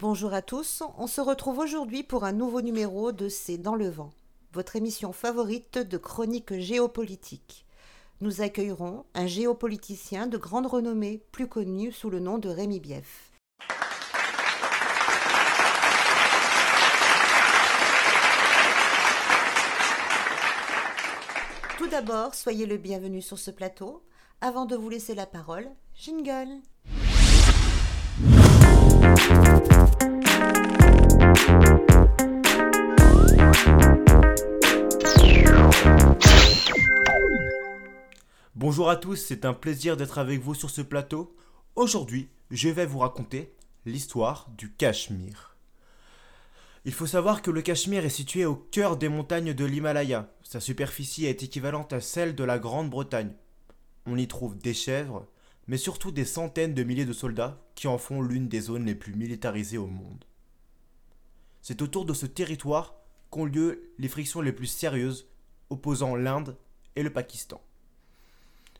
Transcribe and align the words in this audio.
Bonjour 0.00 0.32
à 0.32 0.42
tous, 0.42 0.84
on 0.96 1.08
se 1.08 1.20
retrouve 1.20 1.58
aujourd'hui 1.58 2.04
pour 2.04 2.22
un 2.22 2.30
nouveau 2.30 2.60
numéro 2.60 3.10
de 3.10 3.28
C'est 3.28 3.58
dans 3.58 3.74
le 3.74 3.88
vent, 3.88 4.12
votre 4.52 4.76
émission 4.76 5.12
favorite 5.12 5.76
de 5.78 5.96
chronique 5.96 6.56
géopolitique. 6.56 7.66
Nous 8.20 8.40
accueillerons 8.40 9.06
un 9.14 9.26
géopoliticien 9.26 10.28
de 10.28 10.36
grande 10.36 10.66
renommée, 10.66 11.20
plus 11.32 11.48
connu 11.48 11.90
sous 11.90 12.10
le 12.10 12.20
nom 12.20 12.38
de 12.38 12.48
Rémi 12.48 12.78
Bief. 12.78 13.32
Tout 21.76 21.88
d'abord, 21.88 22.36
soyez 22.36 22.66
le 22.66 22.76
bienvenu 22.76 23.20
sur 23.20 23.40
ce 23.40 23.50
plateau. 23.50 24.04
Avant 24.40 24.64
de 24.64 24.76
vous 24.76 24.90
laisser 24.90 25.16
la 25.16 25.26
parole, 25.26 25.68
jingle. 25.96 26.60
Bonjour 38.54 38.90
à 38.90 38.96
tous, 38.96 39.16
c'est 39.16 39.44
un 39.44 39.54
plaisir 39.54 39.96
d'être 39.96 40.18
avec 40.18 40.40
vous 40.40 40.54
sur 40.54 40.70
ce 40.70 40.82
plateau. 40.82 41.34
Aujourd'hui, 41.74 42.28
je 42.50 42.68
vais 42.68 42.86
vous 42.86 42.98
raconter 42.98 43.52
l'histoire 43.86 44.50
du 44.56 44.72
Cachemire. 44.72 45.56
Il 46.84 46.92
faut 46.92 47.06
savoir 47.06 47.42
que 47.42 47.50
le 47.50 47.62
Cachemire 47.62 48.04
est 48.04 48.08
situé 48.08 48.44
au 48.44 48.54
cœur 48.54 48.96
des 48.96 49.08
montagnes 49.08 49.54
de 49.54 49.64
l'Himalaya. 49.64 50.30
Sa 50.42 50.60
superficie 50.60 51.26
est 51.26 51.42
équivalente 51.42 51.92
à 51.92 52.00
celle 52.00 52.34
de 52.34 52.44
la 52.44 52.58
Grande-Bretagne. 52.58 53.32
On 54.06 54.16
y 54.16 54.28
trouve 54.28 54.56
des 54.56 54.74
chèvres, 54.74 55.26
mais 55.68 55.76
surtout 55.76 56.10
des 56.10 56.24
centaines 56.24 56.74
de 56.74 56.82
milliers 56.82 57.04
de 57.04 57.12
soldats 57.12 57.62
qui 57.74 57.86
en 57.86 57.98
font 57.98 58.22
l'une 58.22 58.48
des 58.48 58.62
zones 58.62 58.86
les 58.86 58.94
plus 58.94 59.14
militarisées 59.14 59.78
au 59.78 59.86
monde. 59.86 60.24
C'est 61.60 61.82
autour 61.82 62.06
de 62.06 62.14
ce 62.14 62.26
territoire 62.26 62.94
qu'ont 63.30 63.44
lieu 63.44 63.92
les 63.98 64.08
frictions 64.08 64.40
les 64.40 64.52
plus 64.52 64.66
sérieuses 64.66 65.28
opposant 65.68 66.16
l'Inde 66.16 66.56
et 66.96 67.02
le 67.02 67.12
Pakistan. 67.12 67.62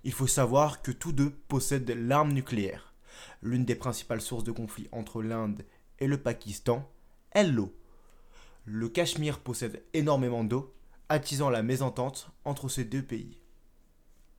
Il 0.05 0.12
faut 0.12 0.27
savoir 0.27 0.81
que 0.81 0.91
tous 0.91 1.12
deux 1.12 1.31
possèdent 1.31 1.91
l'arme 1.91 2.33
nucléaire. 2.33 2.94
L'une 3.42 3.66
des 3.66 3.75
principales 3.75 4.22
sources 4.22 4.44
de 4.44 4.53
conflit 4.53 4.89
entre 4.91 5.22
l'Inde 5.22 5.66
et 5.98 6.06
le 6.06 6.16
Pakistan 6.16 6.91
est 7.33 7.44
l'eau. 7.44 7.75
Le 8.64 8.89
Cachemire 8.89 9.41
possède 9.41 9.83
énormément 9.92 10.44
d'eau, 10.44 10.75
attisant 11.11 11.50
la 11.50 11.62
mésentente 11.62 12.31
entre 12.44 12.69
ces 12.69 12.84
deux 12.84 13.03
pays. 13.03 13.39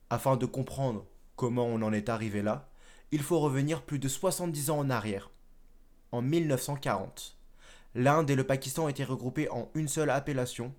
Afin 0.08 0.36
de 0.36 0.46
comprendre 0.46 1.06
comment 1.40 1.64
on 1.64 1.80
en 1.80 1.94
est 1.94 2.10
arrivé 2.10 2.42
là, 2.42 2.68
il 3.12 3.22
faut 3.22 3.40
revenir 3.40 3.80
plus 3.80 3.98
de 3.98 4.08
70 4.08 4.68
ans 4.68 4.78
en 4.80 4.90
arrière. 4.90 5.30
En 6.12 6.20
1940, 6.20 7.38
l'Inde 7.94 8.28
et 8.28 8.36
le 8.36 8.44
Pakistan 8.44 8.88
étaient 8.88 9.04
regroupés 9.04 9.48
en 9.48 9.70
une 9.72 9.88
seule 9.88 10.10
appellation, 10.10 10.74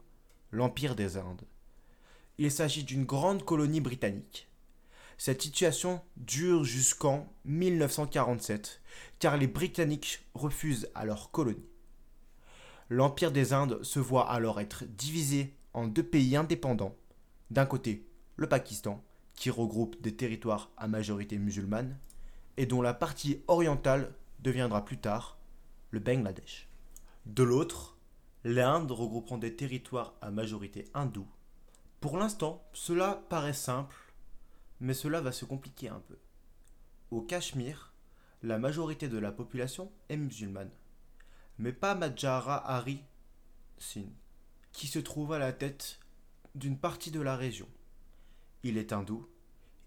l'Empire 0.52 0.94
des 0.94 1.18
Indes. 1.18 1.48
Il 2.38 2.52
s'agit 2.52 2.84
d'une 2.84 3.06
grande 3.06 3.44
colonie 3.44 3.82
britannique. 3.82 4.52
Cette 5.18 5.42
situation 5.42 6.00
dure 6.16 6.64
jusqu'en 6.64 7.34
1947, 7.46 8.82
car 9.18 9.38
les 9.38 9.48
Britanniques 9.48 10.20
refusent 10.36 10.92
à 10.94 11.06
leur 11.06 11.32
colonie. 11.32 11.72
L'Empire 12.88 13.32
des 13.32 13.54
Indes 13.54 13.82
se 13.82 14.00
voit 14.00 14.30
alors 14.30 14.60
être 14.60 14.84
divisé 14.86 15.56
en 15.74 15.88
deux 15.88 16.04
pays 16.04 16.36
indépendants. 16.36 16.96
D'un 17.50 17.66
côté, 17.66 18.06
le 18.36 18.48
Pakistan, 18.48 19.04
qui 19.42 19.50
regroupe 19.50 20.00
des 20.04 20.16
territoires 20.16 20.70
à 20.78 20.88
majorité 20.88 21.40
musulmane, 21.40 21.98
et 22.58 22.68
dont 22.68 22.84
la 22.84 22.94
partie 22.94 23.42
orientale 23.48 24.14
deviendra 24.38 24.86
plus 24.86 25.00
tard 25.00 25.40
le 25.90 26.00
Bangladesh. 26.00 26.70
De 27.26 27.42
l'autre, 27.42 27.98
l'Inde 28.44 28.92
regroupant 28.92 29.40
des 29.40 29.56
territoires 29.56 30.14
à 30.22 30.30
majorité 30.30 30.86
hindoue. 30.94 31.28
Pour 32.02 32.20
l'instant, 32.20 32.64
cela 32.72 33.26
paraît 33.30 33.54
simple, 33.54 34.14
mais 34.80 34.94
cela 34.94 35.22
va 35.22 35.32
se 35.32 35.46
compliquer 35.46 35.90
un 35.90 36.02
peu. 36.02 36.20
Au 37.10 37.24
Cachemire, 37.24 37.96
la 38.44 38.60
majorité 38.60 39.10
de 39.10 39.18
la 39.18 39.32
population 39.32 39.92
est 40.10 40.18
musulmane, 40.18 40.70
mais 41.58 41.74
pas 41.74 41.96
Madjara 41.96 42.64
Hari 42.72 43.04
Singh, 43.80 44.14
qui 44.72 44.86
se 44.86 45.00
trouve 45.00 45.34
à 45.34 45.40
la 45.40 45.52
tête 45.52 46.00
d'une 46.54 46.78
partie 46.78 47.10
de 47.10 47.22
la 47.22 47.36
région. 47.36 47.68
Il 48.62 48.78
est 48.78 48.94
hindou, 48.94 49.28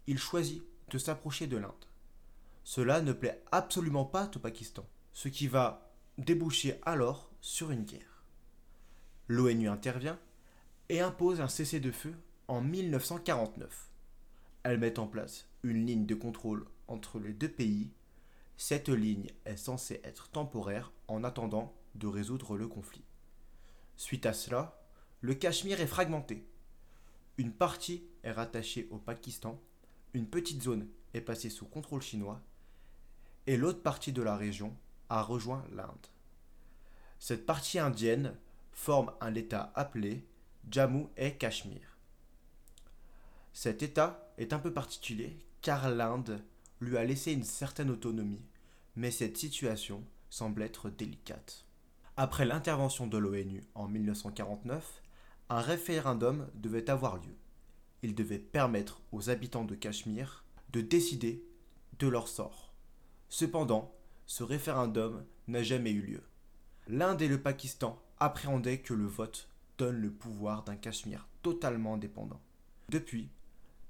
il 0.06 0.19
choisit 0.19 0.62
de 0.91 0.98
s'approcher 0.98 1.47
de 1.47 1.56
l'Inde. 1.56 1.72
Cela 2.65 3.00
ne 3.00 3.12
plaît 3.12 3.42
absolument 3.53 4.04
pas 4.04 4.31
au 4.34 4.38
Pakistan, 4.38 4.87
ce 5.12 5.28
qui 5.28 5.48
va 5.48 5.92
déboucher 6.19 6.78
alors 6.82 7.31
sur 7.41 7.70
une 7.70 7.84
guerre. 7.84 8.25
L'ONU 9.28 9.69
intervient 9.69 10.19
et 10.88 11.00
impose 11.00 11.41
un 11.41 11.48
cessez-le-feu 11.48 12.15
en 12.48 12.60
1949. 12.60 13.91
Elle 14.62 14.78
met 14.78 14.98
en 14.98 15.06
place 15.06 15.48
une 15.62 15.87
ligne 15.87 16.06
de 16.06 16.15
contrôle 16.15 16.66
entre 16.88 17.19
les 17.19 17.32
deux 17.32 17.48
pays. 17.48 17.91
Cette 18.56 18.88
ligne 18.88 19.31
est 19.44 19.56
censée 19.56 20.00
être 20.04 20.28
temporaire 20.28 20.92
en 21.09 21.25
attendant 21.25 21.75
de 21.94 22.06
résoudre 22.06 22.56
le 22.56 22.69
conflit. 22.69 23.04
Suite 23.97 24.26
à 24.26 24.32
cela, 24.32 24.81
le 25.21 25.34
Cachemire 25.34 25.81
est 25.81 25.86
fragmenté. 25.86 26.47
Une 27.38 27.53
partie 27.53 28.04
est 28.22 28.32
rattachée 28.32 28.88
au 28.91 28.98
Pakistan, 28.98 29.60
une 30.15 30.27
petite 30.27 30.63
zone 30.63 30.89
est 31.13 31.21
passée 31.21 31.51
sous 31.51 31.67
contrôle 31.67 32.01
chinois 32.01 32.41
et 33.47 33.57
l'autre 33.57 33.83
partie 33.83 34.13
de 34.13 34.23
la 34.23 34.37
région 34.37 34.75
a 35.11 35.23
rejoint 35.23 35.65
l'Inde. 35.73 36.07
Cette 37.19 37.45
partie 37.45 37.79
indienne 37.79 38.35
forme 38.73 39.13
un 39.21 39.35
État 39.35 39.73
appelé 39.75 40.27
Jammu 40.71 41.07
et 41.17 41.35
Cachemire. 41.35 41.99
Cet 43.53 43.83
État 43.83 44.33
est 44.39 44.53
un 44.53 44.59
peu 44.59 44.73
particulier 44.73 45.39
car 45.61 45.91
l'Inde 45.91 46.43
lui 46.81 46.97
a 46.97 47.05
laissé 47.05 47.33
une 47.33 47.45
certaine 47.45 47.91
autonomie, 47.91 48.45
mais 48.97 49.11
cette 49.11 49.37
situation 49.37 50.05
semble 50.31 50.63
être 50.63 50.91
délicate. 50.91 51.65
Après 52.17 52.45
l'intervention 52.45 53.07
de 53.07 53.19
l'ONU 53.19 53.63
en 53.75 53.89
1949, 53.89 55.03
un 55.51 55.61
référendum 55.61 56.49
devait 56.55 56.91
avoir 56.91 57.17
lieu. 57.17 57.37
Il 58.04 58.15
devait 58.15 58.38
permettre 58.38 59.00
aux 59.12 59.31
habitants 59.31 59.65
de 59.65 59.75
Cachemire 59.75 60.44
de 60.75 60.82
décider 60.82 61.42
de 61.98 62.06
leur 62.06 62.28
sort. 62.28 62.75
Cependant, 63.31 63.97
ce 64.26 64.42
référendum 64.42 65.25
n'a 65.48 65.62
jamais 65.62 65.92
eu 65.92 66.03
lieu. 66.03 66.22
L'Inde 66.87 67.22
et 67.22 67.28
le 67.28 67.41
Pakistan 67.41 67.98
appréhendaient 68.20 68.82
que 68.82 68.92
le 68.92 69.06
vote 69.06 69.48
donne 69.78 70.03
le 70.03 70.10
pouvoir 70.10 70.65
d'un 70.65 70.76
Cachemire 70.76 71.26
totalement 71.41 71.94
indépendant. 71.94 72.42
Depuis, 72.91 73.31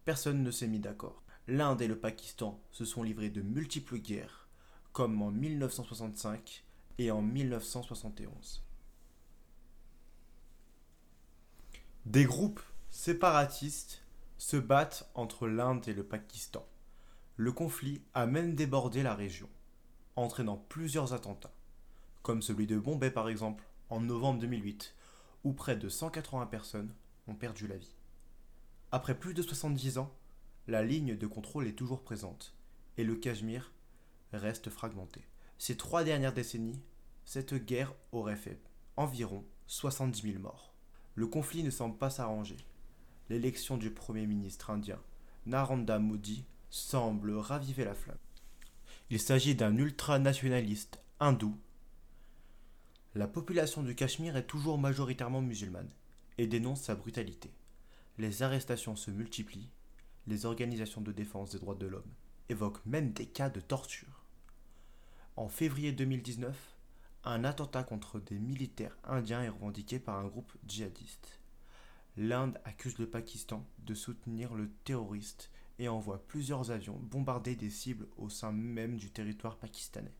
personne 0.04 0.44
ne 0.44 0.52
s'est 0.52 0.68
mis 0.68 0.78
d'accord. 0.78 1.24
L'Inde 1.48 1.82
et 1.82 1.88
le 1.88 1.98
Pakistan 1.98 2.62
se 2.70 2.84
sont 2.84 3.02
livrés 3.02 3.30
de 3.30 3.42
multiples 3.42 3.98
guerres, 3.98 4.46
comme 4.92 5.20
en 5.22 5.32
1965 5.32 6.62
et 6.98 7.10
en 7.10 7.20
1971. 7.20 8.62
Des 12.06 12.24
groupes 12.26 12.62
séparatistes 12.90 14.03
se 14.38 14.56
battent 14.56 15.08
entre 15.14 15.46
l'Inde 15.46 15.86
et 15.88 15.94
le 15.94 16.04
Pakistan. 16.04 16.66
Le 17.36 17.52
conflit 17.52 18.02
a 18.14 18.26
même 18.26 18.54
débordé 18.54 19.02
la 19.02 19.14
région, 19.14 19.48
entraînant 20.16 20.64
plusieurs 20.68 21.12
attentats, 21.12 21.54
comme 22.22 22.42
celui 22.42 22.66
de 22.66 22.78
Bombay 22.78 23.10
par 23.10 23.28
exemple, 23.28 23.64
en 23.90 24.00
novembre 24.00 24.40
2008, 24.40 24.94
où 25.44 25.52
près 25.52 25.76
de 25.76 25.88
180 25.88 26.46
personnes 26.46 26.92
ont 27.26 27.34
perdu 27.34 27.66
la 27.66 27.76
vie. 27.76 27.94
Après 28.92 29.18
plus 29.18 29.34
de 29.34 29.42
70 29.42 29.98
ans, 29.98 30.14
la 30.66 30.82
ligne 30.82 31.16
de 31.16 31.26
contrôle 31.26 31.66
est 31.66 31.72
toujours 31.72 32.02
présente, 32.02 32.54
et 32.96 33.04
le 33.04 33.16
Cachemire 33.16 33.72
reste 34.32 34.70
fragmenté. 34.70 35.26
Ces 35.58 35.76
trois 35.76 36.04
dernières 36.04 36.32
décennies, 36.32 36.80
cette 37.24 37.54
guerre 37.54 37.94
aurait 38.12 38.36
fait 38.36 38.60
environ 38.96 39.44
70 39.66 40.22
000 40.22 40.38
morts. 40.38 40.72
Le 41.14 41.26
conflit 41.26 41.62
ne 41.62 41.70
semble 41.70 41.96
pas 41.96 42.10
s'arranger. 42.10 42.56
L'élection 43.30 43.76
du 43.76 43.90
Premier 43.90 44.26
ministre 44.26 44.70
indien, 44.70 45.00
Narendra 45.46 45.98
Modi, 45.98 46.44
semble 46.68 47.32
raviver 47.32 47.84
la 47.84 47.94
flamme. 47.94 48.18
Il 49.10 49.18
s'agit 49.18 49.54
d'un 49.54 49.76
ultranationaliste 49.76 51.00
hindou. 51.20 51.56
La 53.14 53.26
population 53.26 53.82
du 53.82 53.94
Cachemire 53.94 54.36
est 54.36 54.46
toujours 54.46 54.76
majoritairement 54.76 55.40
musulmane 55.40 55.90
et 56.36 56.46
dénonce 56.46 56.82
sa 56.82 56.94
brutalité. 56.94 57.50
Les 58.18 58.42
arrestations 58.42 58.96
se 58.96 59.10
multiplient, 59.10 59.70
les 60.26 60.46
organisations 60.46 61.00
de 61.00 61.12
défense 61.12 61.50
des 61.50 61.58
droits 61.58 61.74
de 61.74 61.86
l'homme 61.86 62.12
évoquent 62.48 62.84
même 62.86 63.12
des 63.12 63.26
cas 63.26 63.50
de 63.50 63.60
torture. 63.60 64.24
En 65.36 65.48
février 65.48 65.92
2019, 65.92 66.56
un 67.24 67.44
attentat 67.44 67.84
contre 67.84 68.20
des 68.20 68.38
militaires 68.38 68.98
indiens 69.04 69.42
est 69.42 69.48
revendiqué 69.48 69.98
par 69.98 70.18
un 70.18 70.26
groupe 70.26 70.52
djihadiste. 70.66 71.40
L'Inde 72.16 72.60
accuse 72.64 72.98
le 72.98 73.10
Pakistan 73.10 73.66
de 73.78 73.94
soutenir 73.94 74.54
le 74.54 74.70
terroriste 74.84 75.50
et 75.78 75.88
envoie 75.88 76.24
plusieurs 76.26 76.70
avions 76.70 76.98
bombarder 77.00 77.56
des 77.56 77.70
cibles 77.70 78.06
au 78.16 78.28
sein 78.28 78.52
même 78.52 78.96
du 78.96 79.10
territoire 79.10 79.58
pakistanais. 79.58 80.14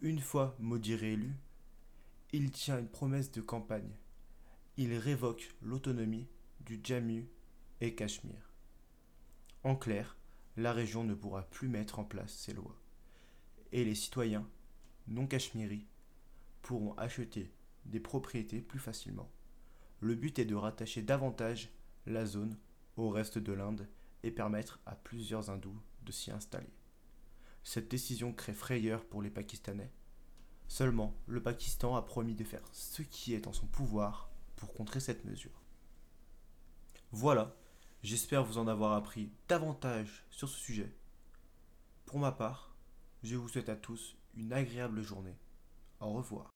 Une 0.00 0.20
fois 0.20 0.56
maudit 0.58 0.94
réélu, 0.94 1.34
il 2.32 2.50
tient 2.50 2.78
une 2.78 2.88
promesse 2.88 3.30
de 3.32 3.40
campagne. 3.40 3.96
Il 4.78 4.94
révoque 4.94 5.54
l'autonomie 5.62 6.28
du 6.60 6.80
Jammu 6.82 7.28
et 7.80 7.94
Cachemire. 7.94 8.52
En 9.62 9.76
clair, 9.76 10.16
la 10.56 10.72
région 10.72 11.04
ne 11.04 11.14
pourra 11.14 11.42
plus 11.42 11.68
mettre 11.68 11.98
en 11.98 12.04
place 12.04 12.32
ses 12.32 12.54
lois. 12.54 12.76
Et 13.72 13.84
les 13.84 13.94
citoyens 13.94 14.48
non 15.08 15.26
cachemiris 15.26 15.86
pourront 16.62 16.94
acheter 16.94 17.52
des 17.84 18.00
propriétés 18.00 18.60
plus 18.60 18.78
facilement. 18.78 19.30
Le 20.06 20.14
but 20.14 20.38
est 20.38 20.44
de 20.44 20.54
rattacher 20.54 21.02
davantage 21.02 21.68
la 22.06 22.26
zone 22.26 22.56
au 22.96 23.10
reste 23.10 23.38
de 23.38 23.52
l'Inde 23.52 23.88
et 24.22 24.30
permettre 24.30 24.78
à 24.86 24.94
plusieurs 24.94 25.50
hindous 25.50 25.82
de 26.04 26.12
s'y 26.12 26.30
installer. 26.30 26.72
Cette 27.64 27.88
décision 27.88 28.32
crée 28.32 28.52
frayeur 28.52 29.04
pour 29.04 29.20
les 29.20 29.30
Pakistanais. 29.30 29.90
Seulement, 30.68 31.12
le 31.26 31.42
Pakistan 31.42 31.96
a 31.96 32.02
promis 32.02 32.36
de 32.36 32.44
faire 32.44 32.62
ce 32.70 33.02
qui 33.02 33.34
est 33.34 33.48
en 33.48 33.52
son 33.52 33.66
pouvoir 33.66 34.30
pour 34.54 34.74
contrer 34.74 35.00
cette 35.00 35.24
mesure. 35.24 35.60
Voilà, 37.10 37.56
j'espère 38.04 38.44
vous 38.44 38.58
en 38.58 38.68
avoir 38.68 38.92
appris 38.92 39.32
davantage 39.48 40.24
sur 40.30 40.48
ce 40.48 40.60
sujet. 40.60 40.96
Pour 42.04 42.20
ma 42.20 42.30
part, 42.30 42.76
je 43.24 43.34
vous 43.34 43.48
souhaite 43.48 43.70
à 43.70 43.74
tous 43.74 44.16
une 44.36 44.52
agréable 44.52 45.02
journée. 45.02 45.36
Au 45.98 46.12
revoir. 46.12 46.55